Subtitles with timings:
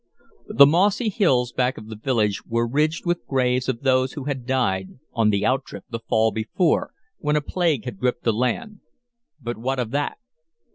[0.47, 4.47] The mossy hills back of the village were ridged with graves of those who had
[4.47, 8.79] died on the out trip the fall before, when a plague had gripped the land
[9.39, 10.17] but what of that?